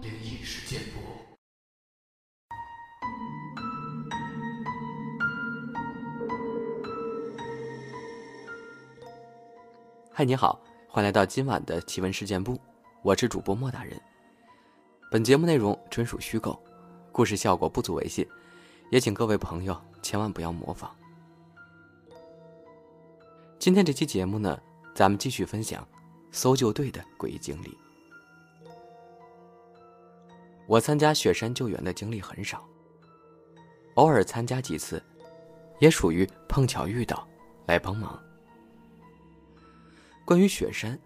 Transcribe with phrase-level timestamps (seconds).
[0.00, 0.98] 灵异事件簿。
[10.12, 12.58] 嗨，你好，欢迎来到今晚的奇闻事件部，
[13.02, 14.00] 我是主播莫大人。
[15.10, 16.60] 本节目内容纯属虚构，
[17.12, 18.26] 故事效果不足为信，
[18.90, 20.94] 也请各位朋友千万不要模仿。
[23.58, 24.60] 今天这期节目呢，
[24.94, 25.86] 咱们继续分享
[26.30, 27.76] 搜救队的诡异经历。
[30.66, 32.68] 我参加雪山救援的经历很少，
[33.94, 35.02] 偶尔参加几次，
[35.78, 37.26] 也属于碰巧遇到
[37.66, 38.22] 来帮忙。
[40.26, 40.98] 关于雪山，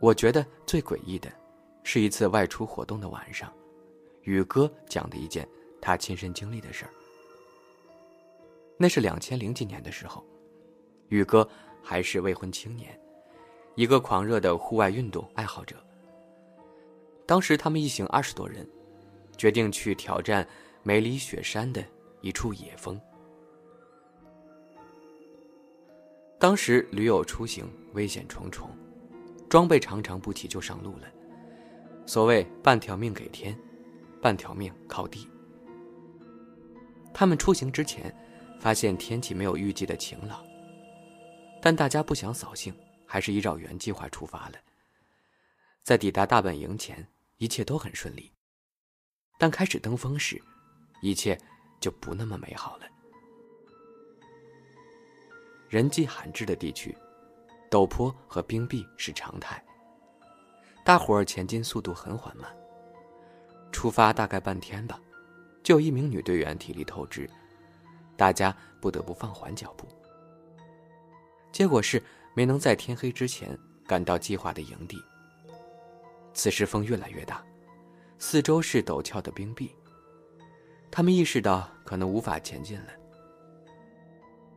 [0.00, 1.32] 我觉得最诡异的，
[1.84, 3.52] 是一次外出活动的晚上，
[4.22, 5.48] 宇哥讲的一件
[5.80, 6.90] 他亲身经历的事儿。
[8.76, 10.26] 那是两千零几年的时候，
[11.08, 11.48] 宇哥
[11.80, 13.00] 还是未婚青年，
[13.74, 15.76] 一个狂热的户外运动爱好者。
[17.26, 18.68] 当时他们一行二十多人，
[19.36, 20.46] 决定去挑战
[20.82, 21.82] 梅里雪山的
[22.20, 23.00] 一处野峰。
[26.38, 28.68] 当时驴友出行危险重重，
[29.48, 31.08] 装备常常不齐就上路了。
[32.04, 33.58] 所谓半条命给天，
[34.20, 35.26] 半条命靠地。
[37.14, 38.14] 他们出行之前，
[38.60, 40.44] 发现天气没有预计的晴朗，
[41.62, 42.74] 但大家不想扫兴，
[43.14, 44.54] 还是依照原计划出发了。
[45.84, 48.32] 在抵达大本营前，一切都很顺利，
[49.38, 50.42] 但开始登峰时，
[51.00, 51.38] 一切
[51.78, 52.86] 就不那么美好了。
[55.68, 56.92] 人迹罕至的地区，
[57.70, 59.64] 陡坡和冰壁是常态。
[60.84, 62.52] 大伙儿前进速度很缓慢。
[63.70, 65.00] 出发大概半天吧，
[65.62, 67.30] 就有一名女队员体力透支，
[68.16, 69.86] 大家不得不放缓脚步。
[71.52, 72.02] 结果是
[72.34, 75.02] 没能在天黑之前赶到计划的营地。
[76.34, 77.42] 此时风越来越大，
[78.18, 79.74] 四周是陡峭的冰壁。
[80.90, 82.88] 他们意识到可能无法前进了。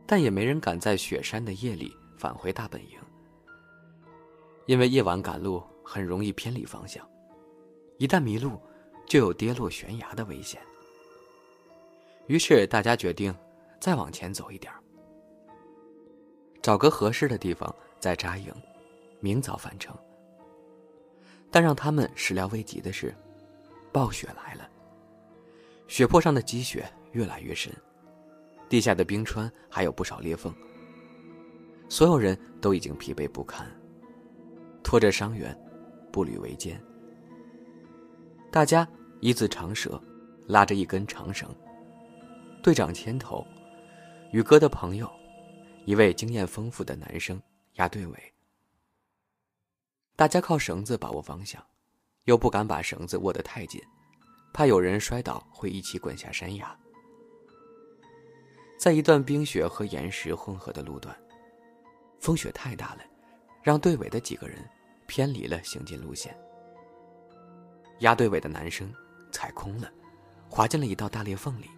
[0.06, 2.98] 但也没人敢在雪山的夜里返回大本营，
[4.66, 7.06] 因为夜晚赶路很容易偏离方向，
[7.98, 8.58] 一旦迷路，
[9.06, 10.60] 就有跌落悬崖的危险。
[12.26, 13.34] 于是大家决定
[13.80, 14.82] 再往前走一点儿
[16.68, 18.52] 找个合适的地方再扎营，
[19.20, 19.96] 明早返程。
[21.50, 23.14] 但让他们始料未及的是，
[23.90, 24.68] 暴雪来了，
[25.86, 27.72] 雪坡上的积雪越来越深。
[28.68, 30.54] 地下的冰川还有不少裂缝，
[31.88, 33.66] 所有人都已经疲惫不堪，
[34.84, 35.58] 拖着伤员，
[36.12, 36.78] 步履维艰。
[38.52, 38.86] 大家
[39.20, 39.98] 一字长蛇，
[40.46, 41.48] 拉着一根长绳，
[42.62, 43.42] 队长牵头，
[44.32, 45.10] 宇哥的朋友，
[45.88, 47.40] 一位经验丰富的男生
[47.76, 48.34] 压队尾。
[50.16, 51.64] 大家靠绳子把握方向，
[52.24, 53.82] 又不敢把绳子握得太紧，
[54.52, 56.78] 怕有人摔倒会一起滚下山崖。
[58.78, 61.18] 在一段冰雪和岩石混合的路段，
[62.18, 63.02] 风雪太大了，
[63.62, 64.58] 让队尾的几个人
[65.06, 66.38] 偏离了行进路线。
[68.00, 68.92] 压队尾的男生
[69.32, 69.90] 踩空了，
[70.50, 71.70] 滑进了一道大裂缝里。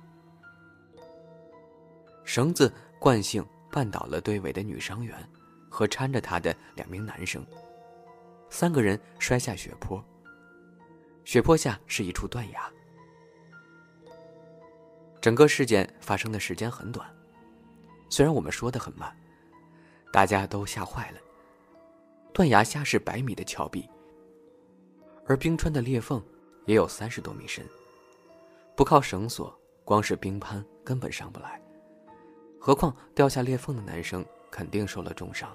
[2.24, 5.16] 绳子惯性绊倒了队尾的女伤员
[5.68, 7.44] 和搀着她的两名男生，
[8.48, 10.02] 三个人摔下雪坡。
[11.24, 12.72] 雪坡下是一处断崖。
[15.20, 17.08] 整个事件发生的时间很短，
[18.08, 19.14] 虽然我们说的很慢，
[20.10, 21.18] 大家都吓坏了。
[22.32, 23.88] 断崖下是百米的峭壁，
[25.26, 26.24] 而冰川的裂缝
[26.64, 27.64] 也有三十多米深，
[28.74, 29.54] 不靠绳索，
[29.84, 31.60] 光是冰攀根本上不来。
[32.60, 35.50] 何况掉下裂缝的男生肯定受了重伤。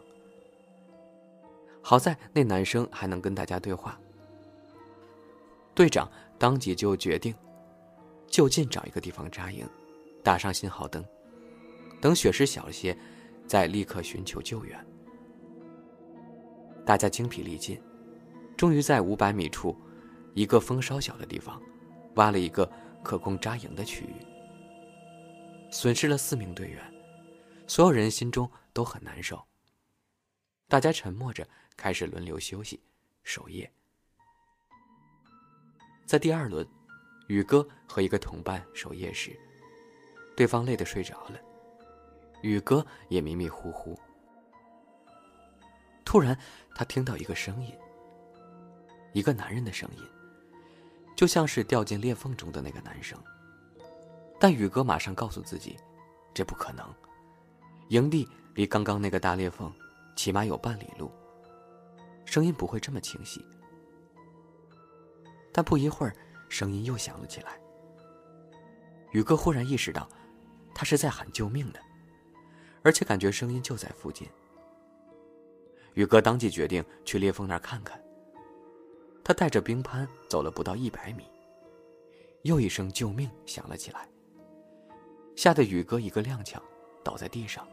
[1.82, 3.98] 好在那男生还能跟大家对话，
[5.76, 7.34] 队长当即就决定。
[8.28, 9.66] 就近找一个地方扎营，
[10.22, 11.06] 打上信号灯，
[12.02, 12.98] 等雪势小了些，
[13.48, 14.86] 再立刻寻求救援。
[16.84, 17.80] 大家精疲力尽，
[18.58, 19.78] 终于在五百米处，
[20.34, 21.62] 一个风稍小的地方，
[22.16, 22.70] 挖了一个
[23.04, 24.16] 可供扎营的区域。
[25.70, 26.84] 损失了四名队员，
[27.68, 29.46] 所有人心中都很难受。
[30.68, 32.82] 大家沉默着，开始轮流休息、
[33.24, 33.72] 守夜。
[36.06, 36.68] 在第二轮。
[37.28, 39.36] 宇哥和一个同伴守夜时，
[40.38, 41.40] 对方累得睡着了，
[42.44, 44.00] 宇哥也迷迷糊糊。
[46.06, 46.38] 突然，
[46.76, 47.76] 他听到一个声音，
[49.12, 50.08] 一个男人的声音，
[51.18, 53.20] 就像是掉进裂缝中的那个男生。
[54.40, 55.80] 但宇哥马上告诉自己，
[56.32, 56.94] 这不可能，
[57.90, 59.72] 营地离刚刚那个大裂缝
[60.16, 61.12] 起码有半里路，
[62.26, 63.46] 声音不会这么清晰。
[65.52, 66.16] 但不一会儿，
[66.50, 67.60] 声音又响了起来。
[69.12, 70.10] 宇哥忽然意识到，
[70.74, 71.80] 他是在喊救命的，
[72.82, 74.28] 而且感觉声音就在附近。
[75.94, 78.02] 宇哥当即决定去裂缝那儿看看。
[79.24, 81.24] 他带着冰潘走了不到一百米，
[82.44, 84.08] 又一声救命响了起来，
[85.36, 86.60] 吓得宇哥一个踉跄，
[87.04, 87.66] 倒在地上。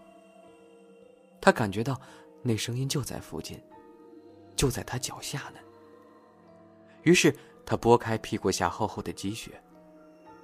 [1.42, 2.00] 他感觉到
[2.40, 3.60] 那声音就在附近，
[4.56, 5.58] 就在他脚下呢。
[7.02, 7.36] 于是
[7.66, 9.60] 他拨开屁股下厚厚的积雪。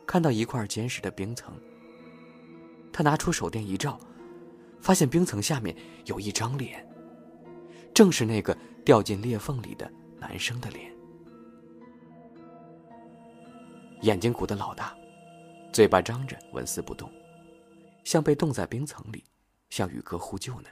[0.05, 1.55] 看到一块坚实的冰层，
[2.91, 4.01] 他拿出手电一照，
[4.81, 6.85] 发现冰层下面有一张脸，
[7.95, 8.57] 正是那个
[8.87, 10.91] 掉进裂缝里的男生的脸，
[14.01, 14.97] 眼睛鼓得老大，
[15.75, 17.13] 嘴巴张着纹丝不动，
[18.03, 19.23] 像被冻在冰层里，
[19.69, 20.71] 向宇哥呼救呢。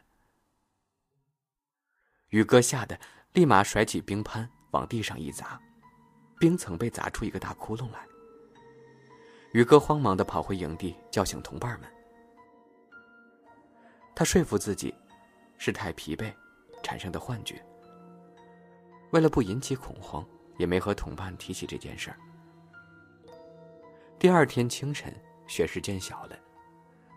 [2.31, 2.99] 宇哥吓得
[3.33, 5.61] 立马甩起冰潘往地上一砸，
[6.39, 8.07] 冰层被砸出一个大窟窿来。
[9.53, 11.89] 宇哥慌忙的跑回营地，叫醒同伴们。
[14.15, 14.95] 他说服自己，
[15.57, 16.35] 是太疲惫
[16.83, 17.65] 产生的幻觉。
[19.11, 20.27] 为了不引起恐慌，
[20.59, 22.17] 也没和同伴提起这件事儿。
[24.19, 25.15] 第二天清晨，
[25.47, 26.37] 雪势渐小了，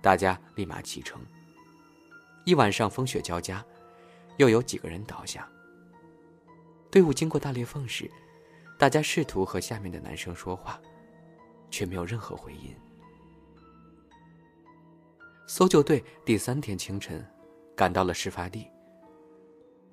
[0.02, 1.20] 大家立马启程。
[2.46, 3.66] 一晚上风雪交加，
[4.40, 5.48] 又有几个人倒下。
[6.92, 8.10] 队伍经过大裂缝时，
[8.78, 10.82] 大家试图和下面的男生说话。
[11.72, 12.76] 却没有任何回音。
[15.46, 17.24] 搜救队第三天清晨
[17.76, 18.68] 赶到了事发地。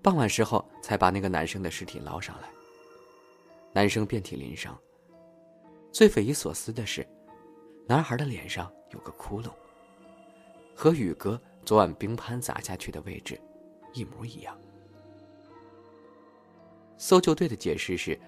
[0.03, 2.49] 傍晚时候才把那个男生的尸体捞上来。
[3.75, 4.75] 男生遍体鳞伤。
[5.93, 7.07] 最匪夷所思的是，
[7.87, 9.51] 男孩的脸上有个窟窿，
[10.75, 13.39] 和宇哥昨晚冰攀砸下去的位置
[13.97, 14.57] 一模一样。
[16.97, 18.19] 搜救队的解释是，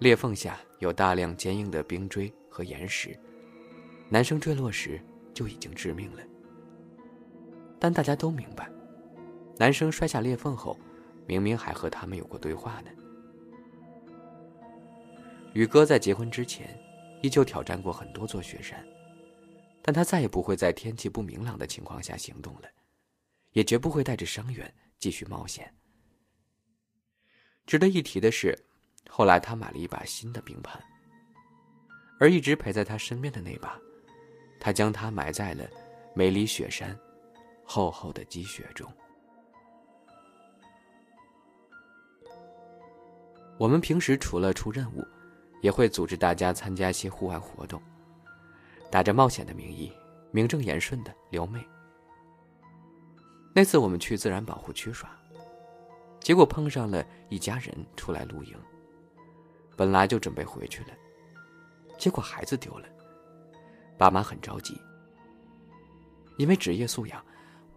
[0.00, 2.32] 裂缝下有大量坚硬的冰锥。
[2.54, 3.18] 和岩石，
[4.10, 5.00] 男生坠落时
[5.32, 6.22] 就已经致命了。
[7.80, 8.70] 但大家都明白，
[9.56, 10.78] 男生摔下裂缝后，
[11.26, 12.90] 明明还和他们有过对话呢。
[15.54, 16.78] 宇哥在结婚之前，
[17.22, 18.86] 依旧挑战过很多座雪山，
[19.80, 22.68] 但他再也不会在天气不明朗的情况下行动了，
[23.52, 24.70] 也绝不会带着伤员
[25.02, 25.68] 继续冒险。
[27.66, 28.56] 值得一提的是，
[29.10, 30.80] 后来他买了一把新的冰盘。
[32.20, 33.76] 而一直陪在他身边的那把，
[34.60, 35.68] 他将它埋在了
[36.14, 36.96] 梅里雪山
[37.64, 38.88] 厚厚的积雪中。
[43.58, 45.04] 我们平时除了出任务，
[45.62, 47.82] 也会组织大家参加一些户外活动，
[48.88, 49.92] 打着冒险的名义，
[50.30, 51.60] 名正言顺的撩妹。
[53.54, 55.10] 那次我们去自然保护区耍，
[56.20, 58.56] 结果碰上了一家人出来露营，
[59.76, 60.90] 本来就准备回去了。
[61.98, 62.88] 结果孩子丢了，
[63.98, 64.80] 爸妈很着急。
[66.38, 67.22] 因为职业素养，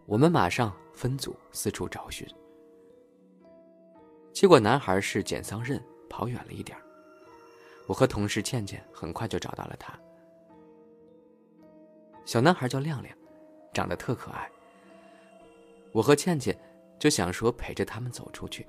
[0.06, 2.26] 我们马上分组四处找寻。
[4.32, 6.78] 结果男孩是捡桑葚，跑远了一点
[7.86, 9.94] 我和同事倩倩很快就找到了他。
[12.26, 13.16] 小男孩叫亮亮，
[13.74, 14.50] 长得特可爱。
[15.96, 16.54] 我和倩倩
[17.00, 18.68] 就想说陪着他们走出去。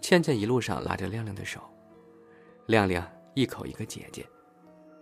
[0.00, 1.60] 倩倩一路上拉着亮亮的手，
[2.66, 3.04] 亮亮。
[3.34, 4.26] 一口一个姐姐，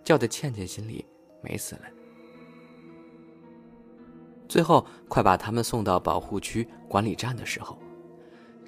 [0.03, 1.03] 叫的倩倩心里
[1.41, 1.81] 美死了。
[4.47, 7.77] 最后快把他们送到保护区管理站的时候，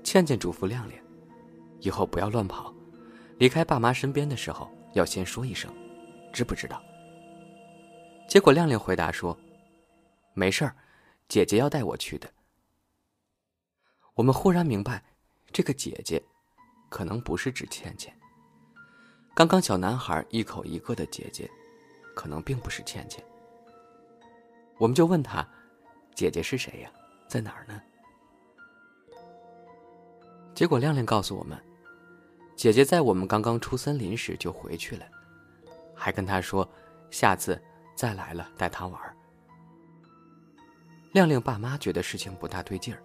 [0.03, 0.99] 倩倩嘱咐亮亮，
[1.79, 2.73] 以后不要乱跑，
[3.37, 5.71] 离开爸妈身边的时候要先说一声，
[6.33, 6.81] 知不知道？
[8.27, 9.37] 结果亮亮回答说
[10.33, 10.75] ：“没事儿，
[11.31, 12.29] 姐姐要带我去的。”
[14.15, 15.01] 我们忽然明白，
[15.53, 16.21] 这个姐姐，
[16.89, 18.13] 可能不是指倩倩。
[19.33, 21.49] 刚刚小男孩一口一个的姐姐，
[22.13, 23.23] 可能并不是倩倩。
[24.77, 25.47] 我们就问他
[26.13, 26.91] ：“姐姐是谁呀？
[27.29, 27.81] 在哪儿呢？”
[30.53, 31.57] 结果亮亮告诉我们
[32.57, 35.05] ：“姐姐在我们刚刚出森林时就回去了，
[35.95, 36.69] 还跟他说，
[37.09, 37.57] 下次
[37.95, 39.01] 再来了带他玩。”
[41.11, 43.03] 亮亮爸妈觉得事情不大对劲儿，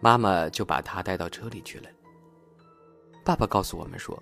[0.00, 1.88] 妈妈就把他带到车里去了。
[3.24, 4.20] 爸爸告诉我们说。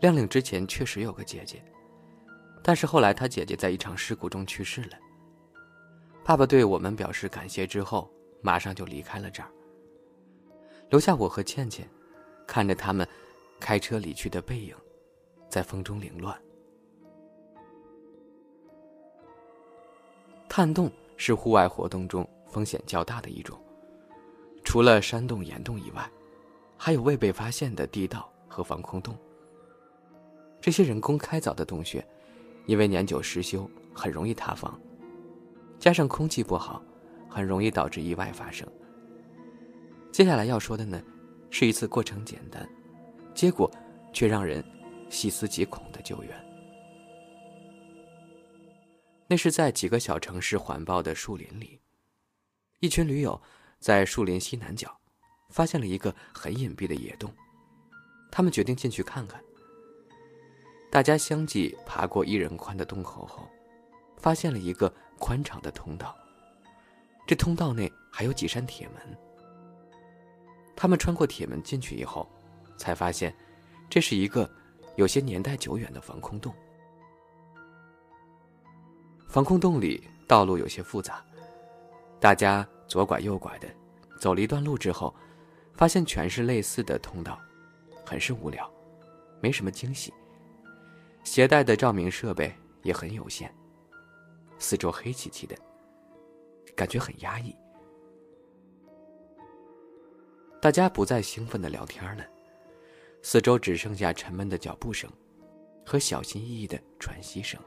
[0.00, 1.62] 亮亮之前确实有个姐姐，
[2.62, 4.96] 但是后来他姐姐在一场事故中去世了。
[6.24, 9.50] 爸爸对我们表示感谢之后，马上就离开了这儿，
[10.88, 11.86] 留下我和倩倩，
[12.46, 13.06] 看着他们
[13.60, 14.74] 开车离去的背影，
[15.50, 16.34] 在风中凌乱。
[20.48, 20.90] 探洞
[21.22, 23.54] 是户外活动中风险较大的一种，
[24.64, 26.10] 除了山洞、岩洞以外，
[26.78, 29.14] 还有未被发现的地道和防空洞。
[30.62, 32.02] 这些人工开凿的洞穴，
[32.64, 34.80] 因为年久失修，很容易塌方，
[35.78, 36.82] 加上空气不好，
[37.28, 38.66] 很容易导致意外发生。
[40.10, 41.02] 接下来要说的呢，
[41.50, 42.66] 是一次过程简单，
[43.34, 43.70] 结果
[44.10, 44.64] 却让人
[45.10, 46.49] 细思极恐的救援。
[49.30, 51.80] 那是在几个小城市环抱的树林里，
[52.80, 53.40] 一群驴友
[53.78, 54.92] 在树林西南角
[55.50, 57.32] 发现了一个很隐蔽的野洞，
[58.28, 59.40] 他们决定进去看看。
[60.90, 63.48] 大家相继爬过一人宽的洞口后，
[64.16, 66.12] 发现了一个宽敞的通道。
[67.24, 69.16] 这通道内还有几扇铁门。
[70.74, 72.28] 他们穿过铁门进去以后，
[72.76, 73.32] 才发现，
[73.88, 74.50] 这是一个
[74.96, 76.52] 有些年代久远的防空洞。
[79.30, 81.24] 防空洞里道路有些复杂，
[82.18, 83.68] 大家左拐右拐的，
[84.18, 85.14] 走了一段路之后，
[85.72, 87.38] 发现全是类似的通道，
[88.04, 88.68] 很是无聊，
[89.40, 90.12] 没什么惊喜。
[91.22, 93.54] 携带的照明设备也很有限，
[94.58, 95.56] 四周黑漆漆的，
[96.74, 97.54] 感觉很压抑。
[100.60, 102.26] 大家不再兴奋的聊天了，
[103.22, 105.08] 四周只剩下沉闷的脚步声
[105.86, 107.60] 和小心翼翼的喘息声。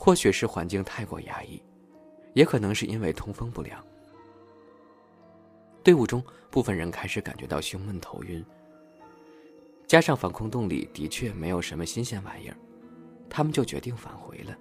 [0.00, 1.60] 或许是环境太过压抑，
[2.32, 3.84] 也可能是因为通风不良，
[5.82, 8.42] 队伍中部分人开始感觉到胸闷头晕。
[9.88, 12.56] 加上防空洞里的确没有什么新鲜玩意儿，
[13.28, 14.56] 他们就决定返回了。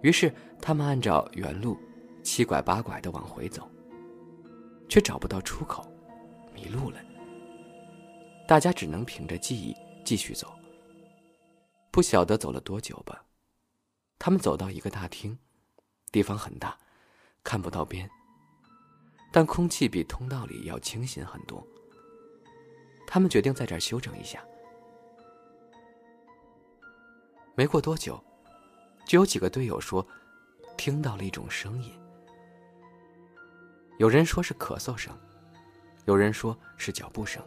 [0.00, 1.76] 于是他们按照原路，
[2.22, 3.68] 七拐八拐的往回走，
[4.88, 5.90] 却找不到出口，
[6.54, 6.98] 迷路了。
[8.46, 9.74] 大家只能凭着记忆
[10.04, 10.46] 继续走。
[11.90, 13.24] 不晓得走了多久吧，
[14.18, 15.38] 他们走到一个大厅，
[16.10, 16.76] 地方很大，
[17.44, 18.10] 看不到边，
[19.32, 21.66] 但空气比通道里要清新很多。
[23.06, 24.44] 他们决定在这儿休整一下。
[27.54, 28.22] 没过多久，
[29.06, 30.06] 就有几个队友说，
[30.76, 31.92] 听到了一种声音。
[33.98, 35.16] 有人说是咳嗽声，
[36.04, 37.42] 有人说是脚步声，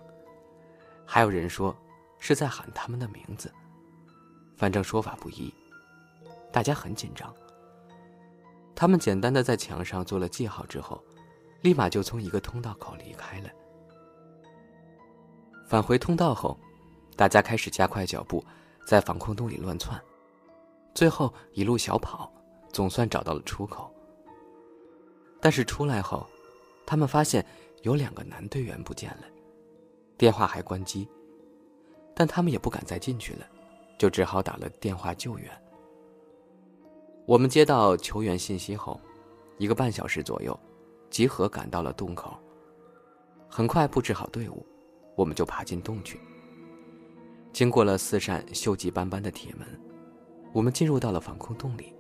[1.06, 1.76] 还有人说
[2.20, 3.54] 是在喊他们的名字。
[4.58, 5.54] 反正说法不一，
[6.52, 7.34] 大家很紧张。
[8.76, 11.04] 他们简单的在墙上做了记号之后，
[11.62, 13.50] 立马就从一个通道口离开了。
[15.68, 16.60] 返回通道后，
[17.16, 18.44] 大家开始加快脚步，
[18.86, 20.02] 在防空洞里乱窜，
[20.94, 22.32] 最后一路小跑，
[22.74, 23.94] 总算找到了出口。
[25.40, 26.28] 但是出来后，
[26.86, 27.46] 他们发现
[27.84, 29.24] 有两个男队员不见了，
[30.18, 31.08] 电话还关机，
[32.14, 33.46] 但他们也不敢再进去了，
[33.98, 35.50] 就只好打了电话救援。
[37.32, 39.00] 我们接到求援信息后，
[39.58, 40.60] 一个半小时左右，
[41.10, 42.38] 集合赶到了洞口，
[43.48, 44.66] 很快布置好队伍。
[45.16, 46.20] 我们就爬进洞去。
[47.54, 49.66] 经过了四扇锈迹斑斑的铁门，
[50.52, 51.94] 我们进入到了防空洞里。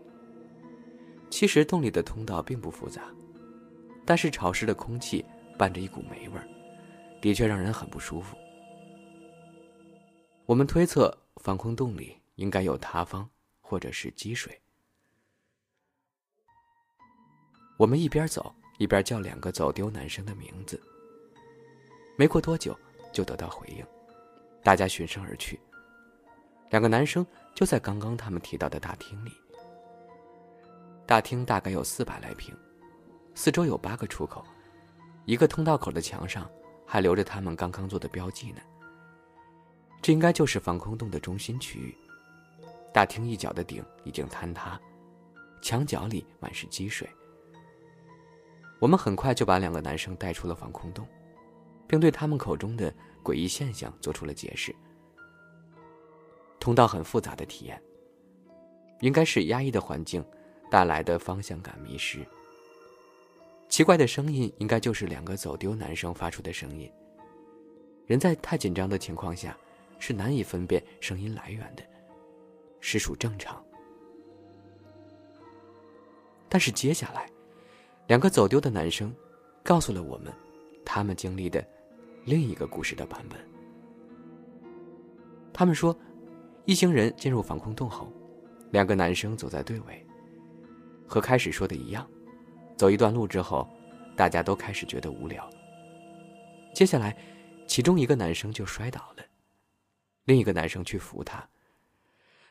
[1.29, 3.03] 其实洞里的通道并不复杂，
[4.05, 5.23] 但是潮湿的空气
[5.57, 6.45] 伴着一股霉味儿，
[7.21, 8.35] 的确让人很不舒服。
[10.45, 13.29] 我们推测防空洞里应该有塌方
[13.61, 14.60] 或者是积水。
[17.81, 20.79] 我们一边走一边叫两个走丢男生的名字。
[22.15, 22.77] 没过多久。
[23.11, 23.85] 就得到回应，
[24.63, 25.59] 大家循声而去。
[26.69, 29.33] 两个男生就在刚刚他们提到的大厅里。
[31.05, 32.55] 大厅大概有四百来平，
[33.35, 34.45] 四周有八个出口，
[35.25, 36.49] 一个通道口的墙上
[36.85, 38.61] 还留着他们刚刚做的标记呢。
[40.01, 41.97] 这应该就是防空洞的中心区域。
[42.93, 44.79] 大厅一角的顶已经坍塌，
[45.61, 47.09] 墙角里满是积水。
[48.81, 51.07] 我们很快就把两个男生带出了防空洞。
[51.91, 54.73] 并对他们口中的诡异现象做出了解释。
[56.57, 57.83] 通道很复杂的体验，
[59.01, 60.25] 应该是压抑的环境
[60.69, 62.25] 带来的方向感迷失。
[63.67, 66.89] 奇怪的声音应该就是两个走丢男生发出的声音。
[68.07, 69.57] 人在太紧张的情况下
[69.99, 71.83] 是难以分辨声音来源的，
[72.79, 73.61] 实属正常。
[76.47, 77.29] 但是接下来，
[78.11, 79.15] 两个走丢的男生
[79.63, 80.33] 告诉了我们
[80.83, 81.65] 他们经历的。
[82.25, 83.39] 另一个故事的版本。
[85.53, 85.97] 他们说，
[86.65, 88.11] 一行人进入防空洞后，
[88.69, 90.05] 两个男生走在队尾。
[91.07, 92.05] 和开始说的一样，
[92.75, 93.65] 走一段路之后，
[94.17, 95.49] 大家都开始觉得无聊。
[96.75, 97.17] 接下来，
[97.65, 99.23] 其中一个男生就摔倒了，
[100.25, 101.47] 另一个男生去扶他。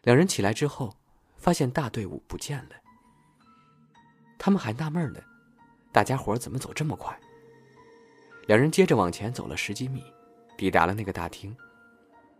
[0.04, 0.96] 两人起来之后，
[1.36, 2.70] 发现大队伍不见了。
[4.38, 5.20] 他们还纳闷呢，
[5.92, 7.18] 大家伙怎么走这么快？
[8.46, 10.04] 两人接着往前走了十几米，
[10.56, 11.54] 抵达了那个大厅。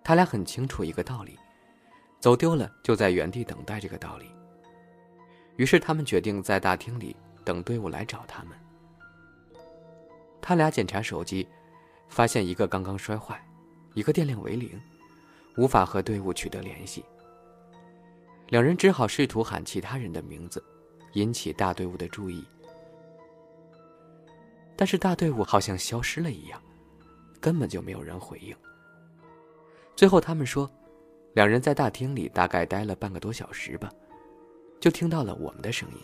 [0.04, 1.38] 他俩很清楚一个道理：
[2.20, 4.30] 走丢了就在原地等待这个道理。
[5.56, 7.14] 于是他们决定在大厅里
[7.44, 8.56] 等队伍来找他们。
[10.40, 11.46] 他俩检查手机，
[12.08, 13.44] 发现一个刚刚摔坏，
[13.94, 14.80] 一个电量为零，
[15.56, 17.04] 无法和队伍取得联系。
[18.48, 20.64] 两人只好试图喊其他人的名字，
[21.12, 22.44] 引起大队伍的注意。
[24.80, 26.58] 但是大队伍好像消失了一样，
[27.38, 28.56] 根本就没有人回应。
[29.94, 30.70] 最后他们说，
[31.34, 33.92] 两人在大厅里大概待了半个多小时吧，
[34.80, 35.98] 就听到了我们的声音，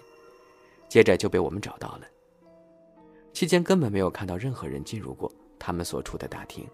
[0.91, 2.03] 接着就被我们找到了。
[3.33, 6.69] 期间根本没有看到任何人进入过他们所处的大厅。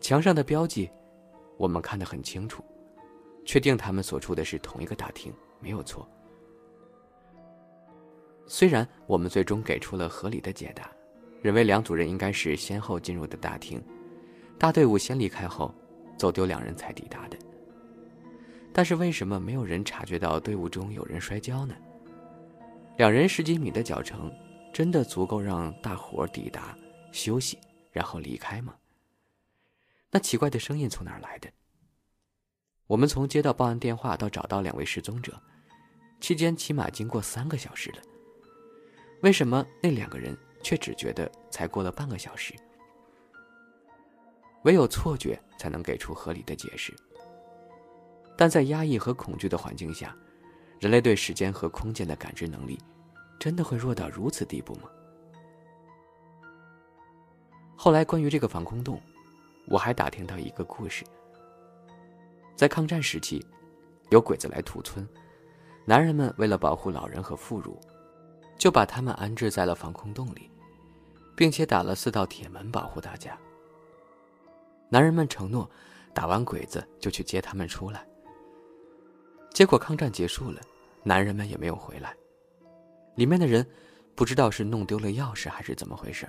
[0.00, 0.90] 墙上的标记，
[1.56, 2.64] 我们看得很清楚，
[3.44, 6.04] 确定他们所处的是同一个大厅，没有错。
[8.48, 10.90] 虽然我们最终给出了合理的解答，
[11.42, 13.80] 认为两组人应该是先后进入的大厅，
[14.58, 15.72] 大队伍先离开后，
[16.16, 17.36] 走丢两人才抵达的。
[18.72, 21.74] 但是为什么没有人察觉到队伍中有人摔跤呢？
[22.96, 24.32] 两人十几米的脚程，
[24.72, 26.76] 真的足够让大伙抵达、
[27.12, 27.58] 休息，
[27.92, 28.74] 然后离开吗？
[30.10, 31.50] 那奇怪的声音从哪儿来的？
[32.86, 35.38] 我们从接到报案电话到找到两位失踪者，
[36.18, 37.98] 期间起码经过三个小时了。
[39.20, 42.54] 为什么那两个人却只觉得才过了半个小时？
[44.64, 46.94] 唯有错觉才能给出合理的解释。
[48.36, 50.16] 但在压抑和恐惧的环境下，
[50.78, 52.78] 人类对时间和空间的感知能力，
[53.38, 54.88] 真的会弱到如此地步吗？
[57.74, 59.00] 后来关于这个防空洞，
[59.66, 61.04] 我还打听到一个故事。
[62.54, 63.44] 在抗战时期，
[64.10, 65.08] 有鬼子来屠村，
[65.84, 67.76] 男人们为了保护老人和妇孺。
[68.58, 70.50] 就把他们安置在了防空洞里，
[71.36, 73.38] 并且打了四道铁门保护大家。
[74.88, 75.70] 男人们承诺，
[76.12, 78.04] 打完鬼子就去接他们出来。
[79.50, 80.60] 结果抗战结束了，
[81.04, 82.14] 男人们也没有回来。
[83.14, 83.64] 里面的人
[84.16, 86.28] 不知道是弄丢了钥匙还是怎么回事，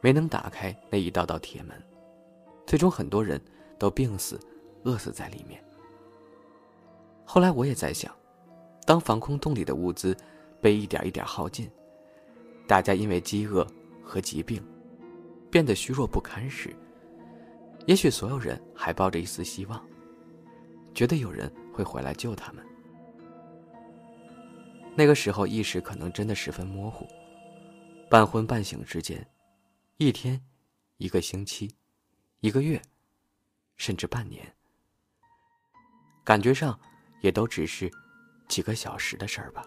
[0.00, 1.76] 没能打开那一道道铁门，
[2.66, 3.40] 最终很多人
[3.78, 4.38] 都病死、
[4.84, 5.62] 饿死在里面。
[7.24, 8.14] 后来我也在想，
[8.86, 10.16] 当防空洞里的物资……
[10.64, 11.70] 被一点一点耗尽，
[12.66, 13.66] 大家因为饥饿
[14.02, 14.64] 和疾病
[15.50, 16.74] 变得虚弱不堪时，
[17.86, 19.86] 也许所有人还抱着一丝希望，
[20.94, 22.64] 觉得有人会回来救他们。
[24.96, 27.06] 那个时候意识可能真的十分模糊，
[28.08, 29.22] 半昏半醒之间，
[29.98, 30.40] 一天、
[30.96, 31.70] 一个星期、
[32.40, 32.80] 一个月，
[33.76, 34.50] 甚至半年，
[36.24, 36.80] 感觉上
[37.20, 37.90] 也都只是
[38.48, 39.62] 几个小时的事儿吧。